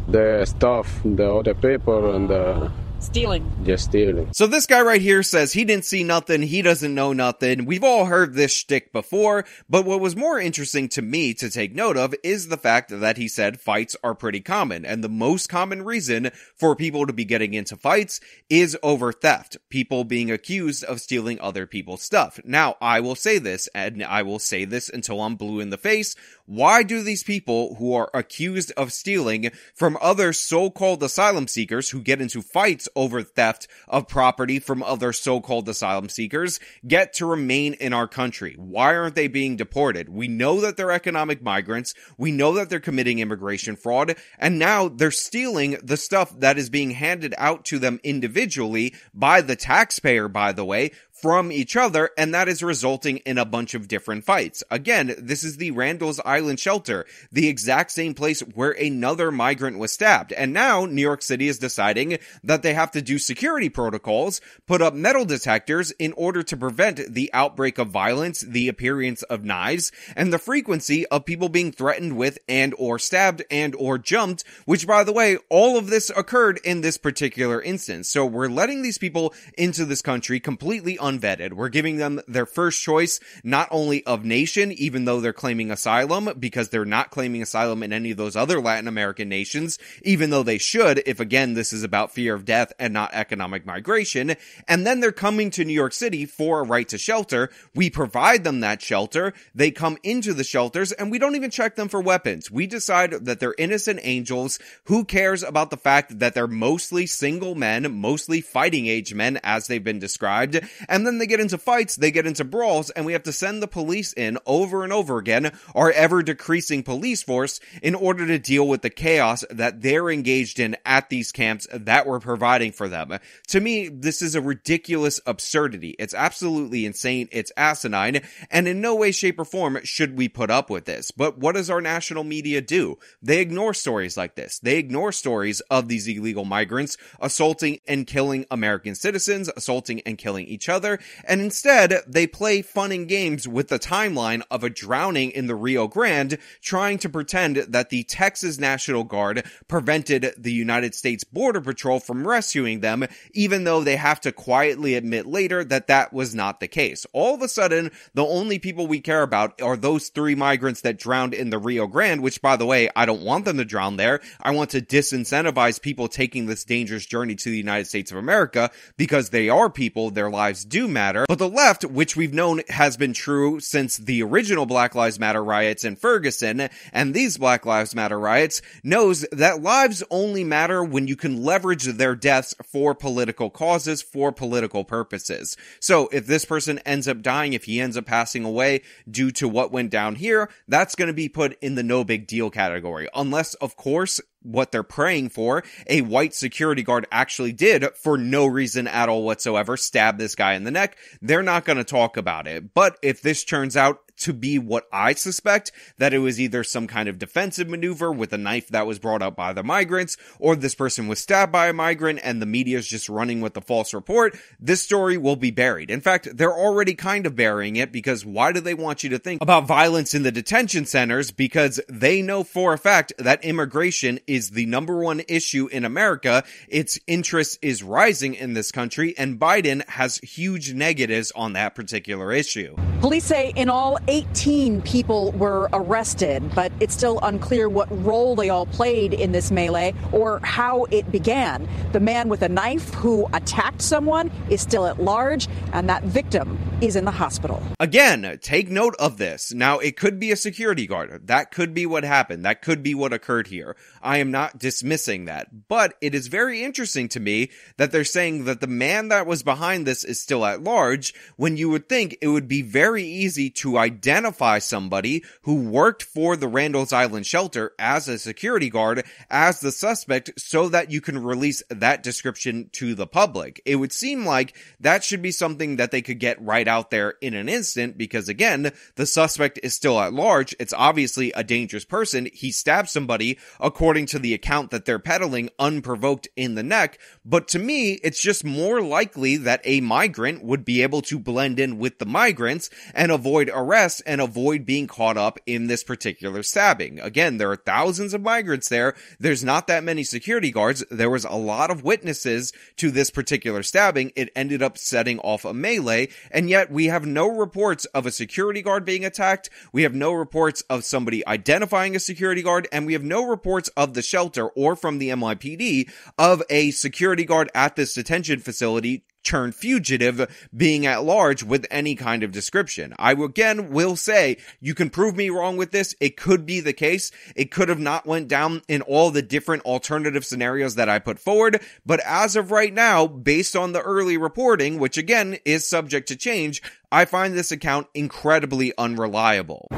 the 0.09 0.45
stuff, 0.45 1.01
the 1.05 1.33
other 1.33 1.55
people, 1.55 2.15
and 2.15 2.31
uh, 2.31 2.69
Stealing. 3.05 3.53
Just 3.65 3.85
stealing. 3.85 4.33
So 4.33 4.47
this 4.47 4.67
guy 4.67 4.81
right 4.81 5.01
here 5.01 5.23
says 5.23 5.53
he 5.53 5.65
didn't 5.65 5.85
see 5.85 6.03
nothing, 6.03 6.43
he 6.43 6.63
doesn't 6.63 6.95
know 6.95 7.13
nothing. 7.13 7.65
We've 7.65 7.85
all 7.85 8.07
heard 8.07 8.35
this 8.35 8.53
shtick 8.53 8.93
before, 8.93 9.45
but 9.69 9.85
what 9.85 10.01
was 10.01 10.17
more 10.17 10.41
interesting 10.41 10.89
to 10.91 11.03
me 11.03 11.35
to 11.35 11.51
take 11.51 11.75
note 11.75 11.97
of 11.97 12.15
is 12.25 12.49
the 12.49 12.57
fact 12.57 12.91
that 12.99 13.17
he 13.17 13.29
said 13.29 13.61
fights 13.61 13.95
are 14.03 14.15
pretty 14.15 14.41
common, 14.41 14.85
and 14.85 15.05
the 15.05 15.09
most 15.09 15.49
common 15.49 15.83
reason 15.83 16.31
for 16.57 16.75
people 16.75 17.07
to 17.07 17.13
be 17.13 17.25
getting 17.25 17.55
into 17.55 17.77
fights 17.77 18.21
is 18.49 18.77
over 18.83 19.13
theft. 19.13 19.59
People 19.69 20.05
being 20.05 20.31
accused 20.31 20.83
of 20.83 21.01
stealing 21.01 21.39
other 21.41 21.67
people's 21.67 22.03
stuff. 22.03 22.41
Now, 22.45 22.77
I 22.81 23.01
will 23.01 23.15
say 23.15 23.39
this, 23.39 23.69
and 23.75 24.03
I 24.03 24.23
will 24.23 24.39
say 24.41 24.65
this 24.65 24.89
until 24.89 25.21
I'm 25.21 25.37
blue 25.37 25.61
in 25.61 25.71
the 25.71 25.77
face. 25.77 26.17
Why 26.47 26.83
do 26.83 27.03
these 27.03 27.23
people 27.23 27.77
who 27.77 27.95
are 27.95 28.11
accused 28.13 28.73
of 28.77 28.93
stealing 28.93 29.51
from 29.75 29.97
other 30.01 30.33
so-called 30.33 31.03
asylum 31.03 31.49
seekers 31.49 31.91
who 31.91 32.01
get 32.01 32.21
into 32.21 32.43
fights 32.43 32.89
over 32.97 33.23
theft 33.23 33.69
of 33.89 34.09
property 34.09 34.59
from 34.59 34.83
other 34.83 35.13
so-called 35.13 35.69
asylum 35.69 36.09
seekers 36.09 36.61
get 36.87 37.13
to 37.15 37.27
remain 37.27 37.75
in 37.75 37.93
our 37.93 38.09
country? 38.09 38.55
Why 38.59 38.95
aren't 38.95 39.15
they 39.15 39.29
being 39.29 39.57
deported? 39.57 40.09
We 40.09 40.29
know 40.29 40.61
that 40.61 40.77
they're 40.77 40.93
economic 40.93 41.43
migrants. 41.43 41.95
We 42.19 42.33
know 42.33 42.55
that 42.55 42.71
they're 42.71 42.81
committing 42.81 43.19
immigration 43.19 43.77
fraud 43.77 44.17
and 44.39 44.59
now 44.59 44.89
they're 44.89 45.11
stealing 45.11 45.79
the 45.83 45.97
stuff 45.97 46.39
that 46.41 46.59
is 46.59 46.71
being 46.71 46.93
handed 46.93 47.35
out 47.39 47.65
to 47.67 47.79
them 47.79 48.01
individually 48.03 48.95
by 49.13 49.41
the 49.41 49.57
taxpayer, 49.57 50.29
by 50.29 50.53
the 50.53 50.65
way, 50.65 50.91
from 51.25 51.51
each 51.51 51.75
other, 51.75 52.11
and 52.19 52.35
that 52.35 52.49
is 52.51 52.63
resulting 52.63 53.17
in 53.17 53.39
a 53.39 53.47
bunch 53.47 53.73
of 53.73 53.89
different 53.89 54.23
fights. 54.27 54.63
Again, 54.71 55.15
this 55.17 55.43
is 55.43 55.57
the 55.57 55.71
Randall's 55.71 56.21
Island 56.23 56.61
shelter, 56.61 57.07
the 57.33 57.49
exact 57.49 57.93
same 57.93 58.13
place 58.13 58.41
where 58.41 58.73
another 58.73 59.33
migrant 59.33 59.79
was 59.79 59.91
stabbed. 59.91 60.35
And 60.35 60.53
now 60.53 60.85
New 60.85 61.01
York 61.01 61.23
City 61.23 61.49
is 61.49 61.59
deciding 61.59 62.19
that 62.43 62.61
they 62.61 62.75
have 62.75 62.91
to 62.91 63.01
do 63.01 63.19
security 63.19 63.71
protocols, 63.71 64.43
put 64.67 64.83
up 64.83 64.93
metal 64.93 65.25
detectors 65.25 65.93
in 65.93 66.13
order 66.13 66.43
to 66.43 66.59
prevent 66.59 67.15
the 67.15 67.31
outbreak 67.33 67.79
of 67.79 67.89
violence, 67.89 68.43
the 68.43 68.69
appearance 68.69 69.23
of 69.23 69.45
knives, 69.45 69.93
and 70.15 70.31
the 70.31 70.39
frequency 70.39 71.07
of 71.07 71.25
people 71.25 71.49
being 71.49 71.73
threatened 71.73 72.19
with 72.19 72.39
and 72.51 72.75
or 72.77 72.99
stabbed 72.99 73.43
and 73.51 73.75
or 73.77 73.97
jumped, 73.97 74.45
which 74.67 74.87
by 74.87 75.03
the 75.03 75.13
way, 75.15 75.39
all 75.49 75.79
of 75.79 75.87
this 75.87 76.11
occurred 76.15 76.61
in 76.65 76.83
this 76.83 76.99
particular 76.99 77.63
instance. 77.63 78.11
So 78.11 78.27
we're 78.27 78.49
letting 78.49 78.83
these 78.83 78.99
people 78.99 79.33
into 79.57 79.87
this 79.87 80.03
country 80.03 80.39
completely 80.39 80.99
un 80.99 81.14
unvetted. 81.19 81.53
We're 81.53 81.69
giving 81.69 81.97
them 81.97 82.21
their 82.27 82.47
first 82.47 82.83
choice, 82.83 83.21
not 83.43 83.69
only 83.71 84.05
of 84.07 84.25
nation, 84.25 84.73
even 84.73 85.05
though 85.05 85.21
they're 85.21 85.33
claiming 85.33 85.71
asylum, 85.71 86.31
because 86.39 86.69
they're 86.69 86.85
not 86.85 87.11
claiming 87.11 87.43
asylum 87.43 87.83
in 87.83 87.93
any 87.93 88.11
of 88.11 88.17
those 88.17 88.37
other 88.37 88.61
Latin 88.61 88.89
American 88.89 89.29
nations, 89.29 89.79
even 90.03 90.31
though 90.31 90.43
they 90.43 90.59
should, 90.59 91.03
if 91.07 91.21
again, 91.21 91.55
this 91.55 91.73
is 91.73 91.83
about 91.83 92.13
fear 92.13 92.35
of 92.35 92.45
death 92.45 92.73
and 92.79 92.93
not 92.93 93.15
economic 93.15 93.67
migration. 93.67 94.35
And 94.69 94.87
then 94.87 95.01
they're 95.01 95.13
coming 95.13 95.51
to 95.53 95.65
New 95.65 95.73
York 95.73 95.93
City 95.93 96.27
for 96.27 96.61
a 96.61 96.65
right 96.65 96.89
to 96.89 96.99
shelter. 96.99 97.51
We 97.75 97.91
provide 97.91 98.45
them 98.45 98.61
that 98.61 98.83
shelter. 98.83 99.33
They 99.55 99.71
come 99.71 99.99
into 100.03 100.35
the 100.35 100.45
shelters 100.45 100.93
and 100.93 101.11
we 101.11 101.19
don't 101.19 101.37
even 101.37 101.51
check 101.51 101.77
them 101.77 101.89
for 101.89 102.01
weapons. 102.01 102.51
We 102.51 102.67
decide 102.67 103.13
that 103.13 103.41
they're 103.41 103.55
innocent 103.59 104.01
angels. 104.03 104.59
Who 104.85 105.05
cares 105.05 105.43
about 105.43 105.71
the 105.71 105.77
fact 105.77 106.19
that 106.19 106.35
they're 106.35 106.47
mostly 106.47 107.07
single 107.07 107.55
men, 107.55 108.01
mostly 108.01 108.41
fighting 108.41 108.87
age 108.87 109.15
men 109.15 109.39
as 109.43 109.67
they've 109.67 109.83
been 109.83 109.99
described, 109.99 110.61
and 110.95 111.05
then 111.05 111.19
they 111.19 111.27
get 111.27 111.41
into 111.41 111.59
fights, 111.59 111.97
they 111.97 112.13
get 112.13 112.25
into 112.25 112.45
brawls, 112.45 112.89
and 112.91 113.05
we 113.05 113.15
have 113.15 113.25
to 113.25 113.33
send 113.33 113.61
the 113.61 113.67
police 113.67 114.13
in 114.13 114.39
over 114.47 114.85
and 114.85 114.93
over 114.93 115.19
again, 115.19 115.51
our 115.75 115.91
ever 115.91 116.23
decreasing 116.23 116.85
police 116.85 117.21
force, 117.21 117.59
in 117.83 117.97
order 117.97 118.25
to 118.29 118.39
deal 118.39 118.69
with 118.69 118.83
the 118.83 118.91
chaos 118.91 119.45
that 119.51 119.83
they're 119.83 120.09
engaged 120.09 120.61
in 120.61 120.77
at 120.87 121.11
these 121.11 121.33
camps 121.33 121.67
that 121.73 122.07
we're 122.07 122.21
providing 122.21 122.71
for 122.71 122.89
them. 122.89 123.19
To 123.49 123.61
me, 123.61 123.89
this 123.89 124.23
is 124.23 124.37
a 124.37 124.41
ridiculous 124.41 125.21
absurdity. 125.27 125.97
It's 125.99 126.15
absolutely 126.15 126.87
insane. 126.87 127.29
It's 127.33 127.51
asinine. 127.57 128.21
And 128.49 128.69
in 128.69 128.81
no 128.81 128.95
way, 128.95 129.11
shape, 129.11 129.41
or 129.41 129.45
form 129.45 129.81
should 129.83 130.17
we 130.17 130.29
put 130.29 130.49
up 130.49 130.71
with 130.71 130.85
this. 130.85 131.11
But 131.11 131.39
what 131.39 131.57
does 131.57 131.71
our 131.71 131.81
national 131.81 132.23
media 132.23 132.61
do? 132.61 133.01
They 133.21 133.41
ignore 133.41 133.75
stories 133.75 134.17
like 134.17 134.37
this. 134.37 134.61
They 134.61 134.77
ignore 134.77 135.11
stories 135.11 135.59
of 135.63 135.89
these 135.89 136.07
illegal 136.07 136.45
migrants 136.45 136.97
assaulting 137.19 137.81
and 137.89 138.07
killing 138.07 138.47
American 138.49 138.95
citizens, 138.95 139.51
assaulting 139.57 140.01
and 140.03 140.17
killing 140.17 140.47
each 140.47 140.69
other, 140.69 140.84
and 140.85 141.41
instead 141.41 141.95
they 142.07 142.27
play 142.27 142.63
fun 142.63 142.93
and 142.93 143.09
games 143.09 143.49
with 143.49 143.69
the 143.69 143.79
timeline 143.79 144.43
of 144.51 144.65
a 144.65 144.71
drowning 144.71 145.31
in 145.31 145.47
the 145.47 145.55
Rio 145.55 145.89
Grande, 145.89 146.39
trying 146.61 146.99
to 146.99 147.09
pretend 147.09 147.57
that 147.57 147.91
the 147.91 148.05
Texas 148.05 148.59
National 148.59 149.05
Guard 149.05 149.47
prevented 149.69 150.35
the 150.37 150.53
United 150.53 150.95
States 150.95 151.25
Border 151.25 151.61
Patrol 151.61 152.01
from 152.01 152.27
rescuing 152.27 152.81
them, 152.81 153.07
even 153.33 153.65
though 153.65 153.83
they 153.83 153.97
have 153.97 154.21
to 154.21 154.33
quietly 154.33 154.95
admit 154.95 155.27
later 155.27 155.65
that 155.65 155.87
that 155.87 156.13
was 156.13 156.35
not 156.35 156.61
the 156.61 156.69
case. 156.69 157.07
All 157.13 157.35
of 157.35 157.43
a 157.43 157.49
sudden, 157.49 157.91
the 158.15 158.25
only 158.25 158.59
people 158.59 158.87
we 158.87 159.01
care 159.01 159.23
about 159.23 159.61
are 159.61 159.77
those 159.77 160.09
three 160.09 160.35
migrants 160.35 160.83
that 160.83 160.99
drowned 160.99 161.35
in 161.35 161.51
the 161.51 161.59
Rio 161.59 161.87
Grande, 161.87 162.23
which 162.23 162.43
by 162.43 162.57
the 162.57 162.67
way, 162.67 162.89
I 162.95 163.07
don't 163.07 163.23
want 163.23 163.45
them 163.45 163.59
to 163.59 163.65
drown 163.65 163.97
there. 163.97 164.21
I 164.41 164.51
want 164.51 164.71
to 164.71 164.81
disincentivize 164.81 165.81
people 165.81 166.09
taking 166.09 166.47
this 166.47 166.65
dangerous 166.65 167.07
journey 167.07 167.35
to 167.37 167.51
the 167.51 167.57
United 167.57 167.87
States 167.87 168.11
of 168.11 168.19
America 168.19 168.71
because 168.97 169.31
they 169.31 169.49
are 169.49 169.71
people, 169.71 170.11
their 170.11 170.31
lives 170.31 170.65
do 170.75 170.89
matter. 170.89 171.25
But 171.29 171.39
the 171.39 171.49
left, 171.49 171.85
which 171.85 172.17
we've 172.17 172.35
known 172.35 172.61
has 172.69 172.97
been 172.97 173.13
true 173.13 173.61
since 173.61 173.97
the 173.97 174.25
original 174.25 174.67
Black 174.67 174.97
Lives 174.97 175.21
Matter 175.21 175.43
riots 175.45 175.85
in 175.85 175.95
Ferguson 175.95 176.69
and 176.93 177.15
these 177.15 177.39
Black 177.39 177.65
Lives 177.65 177.95
Matter 177.95 178.19
riots, 178.19 178.61
knows 178.83 179.25
that 179.31 179.63
lives 179.63 180.03
only 180.11 180.43
matter 180.43 180.83
when 180.83 181.07
you 181.07 181.15
can 181.15 181.45
leverage 181.45 181.85
their 181.85 182.17
deaths 182.17 182.57
for 182.65 182.93
political 182.93 183.51
causes, 183.51 184.03
for 184.03 184.33
political 184.33 184.83
purposes. 184.83 185.57
So 185.79 186.09
if 186.11 186.27
this 186.27 186.45
person 186.45 186.81
ends 186.81 187.07
up 187.07 187.23
dying, 187.23 187.53
if 187.53 187.67
he 187.67 187.81
ends 187.81 187.97
up 187.97 188.07
passing 188.07 188.45
away 188.45 188.83
due 189.09 189.31
to 189.31 189.47
what 189.47 189.71
went 189.71 189.91
down 189.91 190.17
here, 190.17 190.51
that's 190.67 190.97
going 190.97 191.07
to 191.07 191.15
be 191.15 191.29
put 191.29 191.57
in 191.63 191.77
the 191.77 191.85
no 191.85 192.03
big 192.03 192.27
deal 192.27 192.51
category. 192.51 193.09
Unless, 193.15 193.55
of 193.55 193.77
course, 193.77 194.21
what 194.45 194.71
they're 194.71 194.83
praying 194.83 195.31
for. 195.31 195.65
A 195.89 196.03
white 196.03 196.35
security 196.35 196.83
guard 196.83 197.07
actually 197.11 197.53
did, 197.53 197.85
for 197.97 198.17
no 198.17 198.47
reason 198.47 198.87
at 198.87 199.09
all 199.09 199.25
whatsoever, 199.25 199.77
stab 199.77 200.19
this 200.19 200.35
guy 200.35 200.55
in 200.55 200.65
the 200.65 200.71
neck. 200.71 200.97
They're 201.21 201.43
not 201.43 201.65
going 201.65 201.79
to 201.79 201.85
talk 201.85 202.17
about 202.17 202.47
it. 202.47 202.73
But 202.75 202.99
if 203.03 203.21
this 203.21 203.45
turns 203.45 203.77
out 203.77 204.01
to 204.25 204.33
be 204.33 204.59
what 204.59 204.87
I 204.93 205.15
suspect, 205.15 205.71
that 205.99 206.15
it 206.15 206.19
was 206.19 206.41
either 206.41 206.65
some 206.65 206.87
kind 206.87 207.09
of 207.09 207.19
defensive 207.19 207.69
maneuver 207.69 208.11
with 208.11 208.33
a 208.33 208.39
knife 208.39 208.69
that 208.69 208.87
was 208.87 208.99
brought 208.99 209.23
up 209.23 209.37
by 209.37 209.53
the 209.53 209.63
migrants, 209.63 210.17
or 210.39 210.57
this 210.57 210.75
person 210.75 211.09
was 211.09 211.21
stabbed 211.21 211.53
by 211.53 211.69
a 211.69 211.73
migrant 211.73 212.21
and 212.23 212.41
the 212.41 212.47
media 212.47 212.79
is 212.79 212.89
just 212.89 213.09
running 213.09 213.41
with 213.41 213.55
the 213.55 213.61
false 213.61 213.93
report, 213.93 214.37
this 214.59 214.83
story 214.83 215.19
will 215.19 215.37
be 215.37 215.51
buried. 215.51 215.91
In 215.91 216.01
fact, 216.01 216.29
they're 216.37 216.53
already 216.53 216.95
kind 216.95 217.27
of 217.27 217.37
burying 217.37 217.77
it 217.77 217.93
because 217.93 218.25
why 218.25 218.53
do 218.53 218.61
they 218.61 218.75
want 218.75 219.05
you 219.05 219.11
to 219.11 219.19
think 219.19 219.43
about 219.43 219.67
violence 219.67 220.15
in 220.15 220.23
the 220.23 220.33
detention 220.33 220.87
centers? 220.87 221.31
Because 221.31 221.81
they 221.89 222.23
know 222.23 222.45
for 222.45 222.73
a 222.73 222.79
fact 222.79 223.13
that 223.19 223.45
immigration 223.45 224.21
is 224.27 224.51
the 224.51 224.67
number 224.67 224.99
one 224.99 225.21
issue 225.29 225.69
in 225.71 225.85
America. 225.85 226.45
Its 226.69 226.99
interest 227.07 227.59
is 227.61 227.83
rising 227.83 228.35
in 228.35 228.55
this 228.55 228.73
country 228.73 229.15
and 229.19 229.39
Biden 229.39 229.87
has 229.89 230.17
huge 230.19 230.73
negatives 230.73 231.31
on 231.33 231.53
that 231.53 231.75
particular 231.75 232.33
issue. 232.33 232.75
Police 233.01 233.25
say 233.25 233.53
in 233.55 233.69
all 233.69 233.99
18 234.15 234.81
people 234.83 235.33
were 235.33 235.69
arrested, 235.73 236.55
but 236.55 236.71
it's 236.79 236.95
still 236.95 237.19
unclear 237.25 237.69
what 237.69 237.89
role 238.05 238.37
they 238.37 238.49
all 238.49 238.65
played 238.65 239.13
in 239.13 239.33
this 239.33 239.51
melee 239.51 239.93
or 240.13 240.39
how 240.45 240.85
it 240.93 241.11
began. 241.11 241.69
The 241.91 241.99
man 241.99 242.29
with 242.29 242.43
a 242.43 242.49
knife 242.49 242.95
who 242.95 243.27
attacked 243.33 243.83
someone 243.83 244.31
is 244.49 244.61
still 244.61 244.87
at 244.87 245.03
large, 245.03 245.49
and 245.73 245.89
that 245.89 246.05
victim 246.05 246.57
is 246.81 246.95
in 246.95 247.05
the 247.05 247.11
hospital. 247.11 247.61
Again, 247.81 248.39
take 248.41 248.71
note 248.71 248.95
of 249.01 249.17
this. 249.17 249.53
Now, 249.53 249.81
it 249.81 249.97
could 249.97 250.21
be 250.21 250.31
a 250.31 250.37
security 250.37 250.87
guard. 250.87 251.27
That 251.27 251.51
could 251.51 251.75
be 251.75 251.85
what 251.85 252.05
happened. 252.05 252.45
That 252.45 252.63
could 252.63 252.85
be 252.85 252.95
what 252.95 253.13
occurred 253.13 253.49
here. 253.49 253.75
I 254.01 254.19
am 254.19 254.31
not 254.31 254.61
dismissing 254.61 255.25
that, 255.25 255.67
but 255.67 255.95
it 256.01 256.15
is 256.15 256.29
very 256.29 256.63
interesting 256.63 257.09
to 257.09 257.21
me 257.21 257.51
that 257.79 257.91
they're 257.91 258.05
saying 258.05 258.45
that 258.45 258.61
the 258.61 258.69
man 258.69 259.09
that 259.09 259.27
was 259.27 259.43
behind 259.43 259.87
this 259.87 260.05
is 260.05 260.23
still 260.23 260.45
at 260.45 260.63
large 260.63 261.15
when 261.37 261.57
you 261.57 261.69
would 261.71 261.89
think 261.89 262.17
it 262.21 262.29
would 262.29 262.47
be 262.47 262.63
very 262.63 263.03
easy 263.03 263.51
to 263.51 263.77
identify 263.77 263.94
identify 263.95 264.59
somebody 264.59 265.23
who 265.43 265.69
worked 265.71 266.03
for 266.03 266.37
the 266.37 266.49
Randall's 266.49 266.93
Island 266.93 267.27
shelter 267.27 267.73
as 267.79 268.09
a 268.09 268.19
security 268.19 268.69
guard 268.69 269.05
as 269.31 269.61
the 269.61 269.71
suspect 269.71 270.33
so 270.37 270.69
that 270.69 270.91
you 270.91 271.01
can 271.01 271.23
release 271.23 271.63
that 271.71 272.03
description 272.03 272.71
to 272.73 272.95
the 272.95 273.07
public. 273.07 273.63
It 273.65 273.77
would 273.77 273.93
seem 273.93 274.27
like 274.27 274.57
that 274.81 275.05
should 275.05 275.23
be 275.23 275.31
something 275.31 275.77
that 275.77 275.93
they 275.93 276.03
could 276.03 276.19
get 276.19 276.43
right 276.43 276.67
out 276.67 276.91
there 276.91 277.15
in 277.21 277.35
an 277.35 277.49
instant 277.49 277.97
because 277.97 278.29
again, 278.29 278.73
the 278.97 279.07
suspect 279.07 279.61
is 279.63 279.75
still 279.75 280.01
at 280.01 280.13
large. 280.13 280.57
It's 280.59 280.73
obviously 280.73 281.31
a 281.33 281.45
dangerous 281.45 281.85
person. 281.85 282.29
He 282.33 282.51
stabbed 282.51 282.89
somebody 282.89 283.39
according 283.61 284.07
to 284.07 284.19
the 284.19 284.35
account 284.35 284.71
that 284.71 284.87
they're 284.87 284.99
peddling 284.99 285.51
unprovoked 285.59 286.27
in 286.35 286.57
the 286.57 286.63
neck. 286.65 286.99
But 287.25 287.47
to 287.49 287.59
me, 287.61 287.93
it's 288.03 288.21
just 288.21 288.45
more 288.45 288.81
likely 288.81 289.37
that 289.37 289.61
a 289.65 289.81
migrant 289.81 290.43
would 290.43 290.65
be 290.65 290.83
able 290.83 291.03
to 291.03 291.19
blend 291.19 291.61
in 291.61 291.79
with 291.79 291.99
the 291.99 292.07
migrants 292.07 292.71
and 292.93 293.13
avoid 293.13 293.51
arrest 293.53 293.84
and 294.07 294.21
avoid 294.21 294.65
being 294.65 294.87
caught 294.87 295.17
up 295.17 295.39
in 295.47 295.67
this 295.67 295.85
particular 295.85 296.43
stabbing. 296.43 296.99
Again, 297.01 297.37
there 297.37 297.51
are 297.51 297.57
thousands 297.57 298.15
of 298.15 298.23
migrants 298.23 298.69
there. 298.69 298.95
There's 299.19 299.45
not 299.45 299.67
that 299.67 299.85
many 299.85 300.05
security 300.05 300.51
guards. 300.51 300.85
There 300.91 301.11
was 301.11 301.25
a 301.25 301.33
lot 301.33 301.71
of 301.71 301.85
witnesses 301.85 302.53
to 302.77 302.91
this 302.91 303.11
particular 303.11 303.63
stabbing. 303.63 304.13
It 304.17 304.31
ended 304.35 304.63
up 304.63 304.79
setting 304.79 305.19
off 305.21 305.45
a 305.45 305.53
melee. 305.53 306.09
And 306.31 306.49
yet 306.49 306.71
we 306.71 306.87
have 306.87 307.07
no 307.07 307.29
reports 307.29 307.85
of 307.87 308.07
a 308.07 308.11
security 308.11 308.63
guard 308.63 308.85
being 308.85 309.05
attacked. 309.05 309.51
We 309.73 309.83
have 309.83 309.95
no 309.95 310.13
reports 310.13 310.63
of 310.71 310.85
somebody 310.85 311.27
identifying 311.27 311.95
a 311.95 312.01
security 312.01 312.43
guard 312.43 312.67
and 312.73 312.87
we 312.87 312.95
have 312.95 313.05
no 313.05 313.27
reports 313.27 313.69
of 313.77 313.95
the 313.95 314.03
shelter 314.03 314.49
or 314.49 314.77
from 314.77 314.99
the 314.99 315.11
NYPD 315.11 315.91
of 316.19 316.43
a 316.49 316.71
security 316.71 317.25
guard 317.25 317.51
at 317.55 317.77
this 317.77 317.95
detention 317.95 318.41
facility 318.41 319.05
turned 319.25 319.55
fugitive 319.55 320.47
being 320.57 320.87
at 320.87 321.03
large 321.05 321.43
with 321.43 321.67
any 321.71 321.95
kind 321.95 322.23
of 322.23 322.33
description. 322.33 322.95
I 322.99 323.13
again 323.13 323.71
will 323.71 323.97
say 323.97 324.37
you 324.61 324.75
can 324.75 324.91
prove 324.91 325.17
me 325.17 325.31
wrong 325.31 325.57
with 325.57 325.71
this. 325.71 325.95
It 326.01 326.17
could 326.17 326.47
be 326.47 326.61
the 326.61 326.73
case. 326.73 327.11
It 327.35 327.51
could 327.51 327.69
have 327.69 327.81
not 327.81 328.07
went 328.07 328.29
down 328.29 328.63
in 328.69 328.83
all 328.83 329.11
the 329.11 329.23
different 329.23 329.65
alternative 329.65 330.25
scenarios 330.25 330.75
that 330.77 330.89
I 330.89 330.99
put 330.99 331.19
forward. 331.19 331.61
But 331.85 332.01
as 332.05 332.37
of 332.37 332.51
right 332.51 332.73
now, 332.73 333.07
based 333.07 333.57
on 333.57 333.73
the 333.73 333.83
early 333.83 334.17
reporting, 334.17 334.79
which 334.79 334.99
again 334.99 335.39
is 335.45 335.69
subject 335.69 336.09
to 336.09 336.17
change, 336.17 336.63
I 336.93 337.05
find 337.05 337.35
this 337.35 337.51
account 337.51 337.89
incredibly 337.95 338.73
unreliable. 338.79 339.69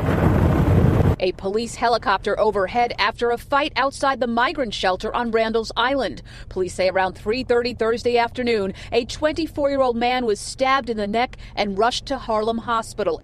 A 1.19 1.33
police 1.33 1.77
helicopter 1.77 2.39
overhead 2.39 2.93
after 2.99 3.31
a 3.31 3.39
fight 3.39 3.73
outside 3.77 4.21
the 4.21 4.27
migrant 4.27 4.75
shelter 4.75 5.15
on 5.15 5.31
Randall's 5.31 5.73
Island. 5.77 6.21
Police 6.51 6.75
say 6.75 6.91
around 6.91 7.15
3:30 7.15 7.79
Thursday 7.79 8.19
afternoon, 8.19 8.75
a 8.93 9.07
24-year-old 9.07 9.97
man 9.97 10.27
was 10.27 10.39
stabbed 10.39 10.91
in 10.91 10.99
the 10.99 11.07
neck 11.07 11.39
and 11.55 11.79
rushed 11.79 12.05
to 12.07 12.19
Harlem 12.19 12.59
Hospital. 12.59 13.23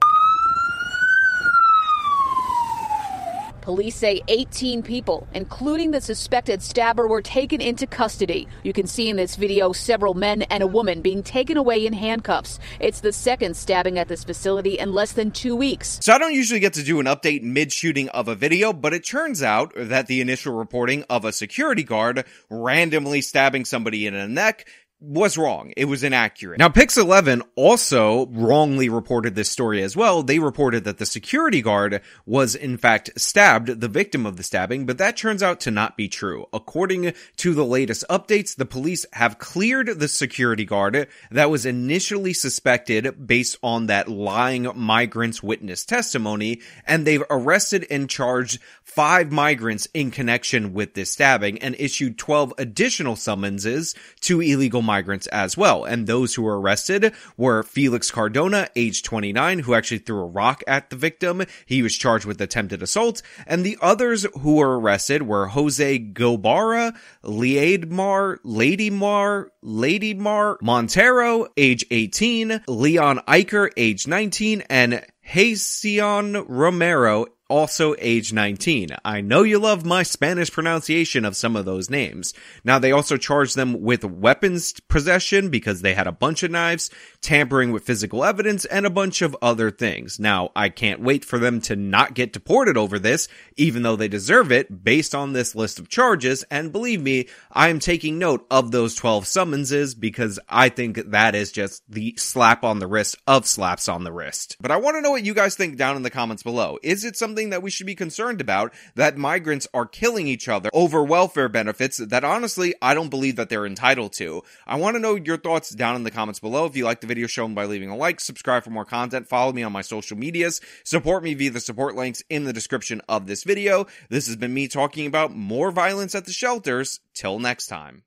Police 3.63 3.95
say 3.95 4.21
18 4.27 4.83
people, 4.83 5.29
including 5.35 5.93
the 5.93 6.01
suspected 6.01 6.61
stabber, 6.63 7.07
were 7.07 7.23
taken 7.23 7.61
into 7.61 7.87
custody. 7.87 8.49
You 8.65 8.73
can 8.73 8.89
see 8.89 9.09
in 9.09 9.15
this 9.15 9.37
video 9.37 9.71
several 9.71 10.15
men 10.15 10.43
and 10.43 10.65
a 10.65 10.67
woman 10.67 11.01
being 11.01 11.23
taken 11.23 11.57
away 11.57 11.87
in 11.87 11.93
handcuffs. 11.93 12.59
It's 12.81 13.01
the 13.01 13.13
second 13.13 13.57
stabbing 13.57 14.01
at 14.01 14.09
this 14.09 14.25
facility 14.25 14.81
in 14.81 14.93
less 14.93 15.13
than 15.13 15.31
two 15.31 15.55
weeks. 15.55 16.01
So 16.03 16.13
I 16.13 16.19
don't 16.19 16.35
usually 16.35 16.59
get 16.59 16.73
to 16.73 16.83
do 16.83 16.99
an 16.99 17.07
update 17.07 17.45
mid 17.45 17.73
shooting 17.73 18.09
of 18.09 18.27
a 18.27 18.35
video, 18.35 18.73
but 18.73 18.93
it 18.95 19.07
turns 19.07 19.45
out 19.45 19.73
that 19.77 20.09
the 20.09 20.21
initial 20.21 20.55
reporting 20.55 21.05
of 21.09 21.25
a 21.25 21.33
security 21.33 21.85
guard 21.85 22.25
randomly 22.51 23.21
stabbing 23.21 23.65
somebody 23.65 24.09
in 24.09 24.15
the 24.15 24.27
neck 24.27 24.67
was 25.03 25.37
wrong. 25.37 25.73
It 25.77 25.87
was 25.87 26.05
inaccurate. 26.05 26.61
Now, 26.61 26.69
Pix 26.69 26.97
11 26.97 27.43
also 27.57 28.27
wrongly 28.27 28.89
reported 28.89 29.35
this 29.35 29.51
story 29.51 29.83
as 29.83 29.97
well. 29.97 30.23
They 30.23 30.39
reported 30.39 30.85
that 30.85 30.99
the 30.99 31.07
security 31.07 31.61
guard 31.61 32.01
was 32.25 32.55
in 32.55 32.79
fact 32.79 33.11
stabbed, 33.17 33.81
the 33.81 33.89
victim 33.89 34.25
of 34.25 34.37
the 34.37 34.45
stabbing, 34.45 34.87
but 34.87 34.99
that 34.99 35.17
turns 35.17 35.43
out 35.43 35.59
to 35.61 35.73
not 35.73 35.97
be 35.97 36.09
true. 36.09 36.47
According 36.53 37.15
to 37.39 37.55
the 37.55 37.65
latest 37.65 38.05
updates, 38.09 38.55
the 38.55 38.65
police 38.65 39.05
have 39.15 39.39
cleared 39.39 39.99
the 39.99 40.07
security 40.07 40.65
guard 40.65 41.09
that 41.33 41.51
was 41.51 41.67
initially 41.67 42.33
suspected 42.33 43.27
based 43.27 43.57
on 43.63 43.87
that 43.87 44.09
lying 44.09 44.69
migrants 44.77 45.43
witness 45.43 45.85
testimony, 45.85 46.61
and 46.87 47.05
they've 47.05 47.25
arrested 47.29 47.87
and 47.91 48.09
charged 48.09 48.61
five 48.85 49.33
migrants 49.33 49.89
in 49.95 50.13
connection 50.13 50.73
with 50.73 50.95
this 50.95 51.11
stabbing 51.11 51.59
and 51.59 51.75
issued 51.79 52.19
12 52.19 52.55
additional 52.59 53.17
summonses 53.17 53.97
to 54.21 54.41
illegal 54.41 54.81
migrants 54.81 54.92
migrants 54.93 55.27
as 55.29 55.57
well. 55.57 55.85
And 55.85 56.07
those 56.07 56.35
who 56.35 56.43
were 56.43 56.61
arrested 56.61 57.15
were 57.39 57.63
Felix 57.63 58.11
Cardona, 58.11 58.69
age 58.77 59.03
29, 59.03 59.61
who 59.61 59.73
actually 59.73 60.01
threw 60.01 60.21
a 60.21 60.27
rock 60.27 60.63
at 60.67 60.91
the 60.91 60.97
victim. 60.97 61.45
He 61.65 61.83
was 61.83 61.97
charged 61.97 62.27
with 62.27 62.39
attempted 62.43 62.83
assault. 62.83 63.23
And 63.47 63.65
the 63.65 63.79
others 63.81 64.27
who 64.41 64.57
were 64.57 64.79
arrested 64.79 65.23
were 65.23 65.47
Jose 65.47 65.99
Gobara, 65.99 66.95
Liadmar, 67.25 68.37
Ladymar, 68.45 69.49
Ladymar 69.65 70.57
Montero, 70.61 71.47
age 71.57 71.87
18, 71.91 72.65
Leon 72.69 73.21
Eicher, 73.27 73.71
age 73.79 74.07
19, 74.07 74.63
and 74.69 75.07
Hacion 75.23 76.45
Romero, 76.49 77.27
also 77.53 77.95
age 77.99 78.33
19. 78.33 78.97
I 79.05 79.21
know 79.21 79.43
you 79.43 79.59
love 79.59 79.85
my 79.85 80.03
Spanish 80.03 80.51
pronunciation 80.51 81.27
of 81.27 81.37
some 81.37 81.55
of 81.55 81.67
those 81.67 81.91
names. 81.91 82.33
Now 82.65 82.79
they 82.79 82.93
also 82.93 83.19
charged 83.19 83.57
them 83.57 83.83
with 83.83 84.07
weapons 84.07 84.73
possession 84.89 85.51
because 85.51 85.83
they 85.83 85.93
had 85.93 86.07
a 86.07 86.13
bunch 86.13 86.43
of 86.43 86.51
knives, 86.51 86.89
tampering 87.21 87.71
with 87.71 87.85
physical 87.85 88.25
evidence, 88.25 88.65
and 88.65 88.87
a 88.87 88.91
bunch 88.91 89.21
of 89.21 89.37
other 89.43 89.71
things. 89.71 90.19
Now 90.19 90.51
I 90.57 90.71
can't 90.71 91.03
wait 91.03 91.27
for 91.27 91.39
them 91.39 91.61
to 91.63 91.77
not 91.77 92.15
get 92.15 92.33
deported 92.33 92.79
over 92.79 92.99
this, 92.99 93.29
even 93.59 93.83
though 93.83 93.97
they 93.97 94.09
deserve 94.09 94.51
it 94.51 94.83
based 94.83 95.15
on 95.15 95.35
this 95.35 95.55
list 95.55 95.79
of 95.79 95.91
charges. 95.91 96.45
And 96.45 96.73
believe 96.73 97.03
me, 97.03 97.29
I 97.51 97.69
am 97.69 97.81
taking 97.81 98.19
note 98.19 98.47
of 98.51 98.71
those 98.71 98.95
12 98.95 99.27
summonses 99.27 99.95
because 99.95 100.41
I 100.49 100.71
think 100.71 101.11
that 101.11 101.35
is 101.35 101.53
just 101.53 101.83
the 101.87 102.15
slap 102.17 102.65
on 102.65 102.79
the 102.79 102.87
wrist 102.87 103.17
of 103.27 103.47
slaps 103.47 103.91
on 103.91 104.05
the 104.05 104.13
wrist. 104.13 104.57
But 104.59 104.71
I 104.71 104.79
want 104.79 104.97
to 104.97 105.03
know 105.03 105.11
what 105.11 105.27
you 105.27 105.35
guys 105.35 105.55
think 105.55 105.77
down 105.77 105.97
in 105.97 106.03
the 106.03 106.09
comments 106.09 106.43
below. 106.43 106.79
Is 106.83 107.05
it 107.05 107.15
something 107.15 107.42
something 107.43 107.51
that 107.51 107.63
we 107.63 107.71
should 107.71 107.87
be 107.87 107.95
concerned 107.95 108.41
about 108.41 108.73
that 108.95 109.17
migrants 109.17 109.67
are 109.75 109.87
killing 109.87 110.29
each 110.29 110.49
other 110.49 110.71
over 110.73 111.03
welfare 111.03 111.49
benefits 111.49 111.99
that 111.99 112.25
honestly 112.25 112.75
I 112.81 112.95
don't 112.95 113.09
believe 113.09 113.37
that 113.37 113.49
they're 113.49 113.67
entitled 113.67 114.13
to. 114.15 114.43
I 114.67 114.77
want 114.77 114.95
to 114.95 115.01
know 115.01 115.17
your 115.17 115.37
thoughts 115.37 115.71
down 115.71 115.97
in 115.97 116.05
the 116.05 116.11
comments 116.11 116.39
below. 116.39 116.67
If 116.67 116.77
you 116.77 116.85
like 116.85 117.01
the 117.01 117.09
video, 117.09 117.27
show 117.27 117.43
them 117.43 117.55
by 117.55 117.65
leaving 117.65 117.89
a 117.89 117.97
like, 117.97 118.21
subscribe 118.21 118.63
for 118.63 118.71
more 118.71 118.85
content, 118.85 119.29
follow 119.29 119.53
me 119.53 119.65
on 119.65 119.73
my 119.73 119.83
social 119.83 120.17
medias, 120.17 120.61
support 120.85 121.25
me 121.25 121.35
via 121.35 121.51
the 121.51 121.61
support 121.61 121.97
links 121.97 122.23
in 122.31 122.45
the 122.45 122.53
description 122.53 123.03
of 123.09 123.27
this 123.27 123.43
video. 123.43 123.87
This 124.09 124.27
has 124.29 124.37
been 124.37 124.55
me 124.55 124.69
talking 124.69 125.07
about 125.07 125.35
more 125.35 125.73
violence 125.73 126.15
at 126.15 126.25
the 126.25 126.33
shelters. 126.33 127.01
Till 127.15 127.39
next 127.39 127.67
time. 127.67 128.05